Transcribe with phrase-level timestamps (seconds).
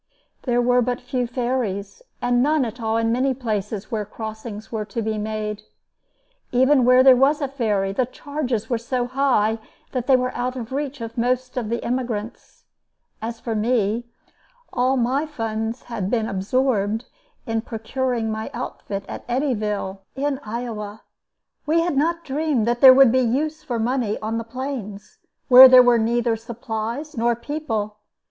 [0.41, 4.83] There were but few ferries, and none at all in many places where crossings were
[4.83, 5.61] to be made.
[6.51, 9.59] Even where there was a ferry, the charges were so high
[9.91, 12.63] that they were out of reach of most of the emigrants.
[13.21, 14.07] As for me,
[14.73, 17.05] all my funds had been absorbed
[17.45, 21.03] in procuring my outfit at Eddyville, in Iowa.
[21.67, 25.67] We had not dreamed that there would be use for money on the Plains, where
[25.67, 27.97] there were neither supplies nor people.